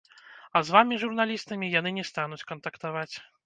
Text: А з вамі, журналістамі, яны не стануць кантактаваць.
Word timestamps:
А 0.55 0.61
з 0.69 0.73
вамі, 0.75 0.97
журналістамі, 1.03 1.71
яны 1.79 1.95
не 2.01 2.09
стануць 2.11 2.43
кантактаваць. 2.51 3.11